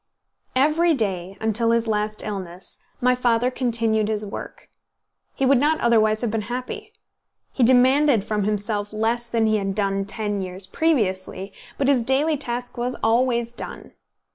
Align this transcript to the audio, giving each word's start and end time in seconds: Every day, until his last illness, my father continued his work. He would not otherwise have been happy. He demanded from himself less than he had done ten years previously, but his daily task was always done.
Every 0.55 0.95
day, 0.95 1.37
until 1.39 1.69
his 1.69 1.85
last 1.85 2.23
illness, 2.23 2.79
my 3.01 3.13
father 3.13 3.51
continued 3.51 4.07
his 4.07 4.25
work. 4.25 4.67
He 5.35 5.45
would 5.45 5.59
not 5.59 5.79
otherwise 5.79 6.21
have 6.21 6.31
been 6.31 6.41
happy. 6.49 6.91
He 7.51 7.61
demanded 7.61 8.23
from 8.23 8.43
himself 8.45 8.93
less 8.93 9.27
than 9.27 9.45
he 9.45 9.57
had 9.57 9.75
done 9.75 10.05
ten 10.05 10.41
years 10.41 10.65
previously, 10.65 11.53
but 11.77 11.87
his 11.87 12.01
daily 12.01 12.35
task 12.35 12.77
was 12.79 12.95
always 13.03 13.53
done. 13.53 13.91